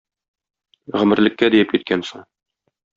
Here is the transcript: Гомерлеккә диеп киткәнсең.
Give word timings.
Гомерлеккә 0.97 1.53
диеп 1.57 1.77
киткәнсең. 1.77 2.29